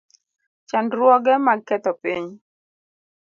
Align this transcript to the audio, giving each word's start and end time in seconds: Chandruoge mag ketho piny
Chandruoge 0.69 1.33
mag 1.45 1.59
ketho 1.67 1.91
piny 2.01 2.27